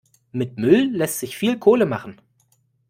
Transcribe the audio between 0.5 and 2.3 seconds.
Müll lässt sich viel Kohle machen.